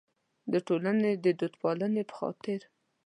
[0.51, 2.59] د ټولنې د دودپالنې په خاطر.